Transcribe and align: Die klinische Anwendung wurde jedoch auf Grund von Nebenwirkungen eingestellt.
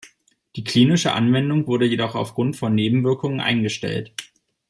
Die 0.55 0.63
klinische 0.63 1.13
Anwendung 1.13 1.67
wurde 1.67 1.85
jedoch 1.85 2.15
auf 2.15 2.33
Grund 2.33 2.55
von 2.55 2.73
Nebenwirkungen 2.73 3.39
eingestellt. 3.39 4.11